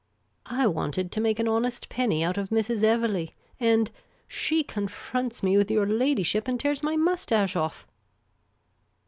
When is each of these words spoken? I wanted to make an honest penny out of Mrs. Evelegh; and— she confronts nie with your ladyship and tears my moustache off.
I 0.47 0.65
wanted 0.65 1.11
to 1.11 1.21
make 1.21 1.37
an 1.37 1.47
honest 1.47 1.87
penny 1.87 2.23
out 2.23 2.35
of 2.35 2.49
Mrs. 2.49 2.81
Evelegh; 2.83 3.33
and— 3.59 3.91
she 4.41 4.63
confronts 4.63 5.43
nie 5.43 5.57
with 5.57 5.69
your 5.69 5.85
ladyship 5.85 6.47
and 6.47 6.59
tears 6.59 6.81
my 6.81 6.97
moustache 6.97 7.55
off. 7.55 7.85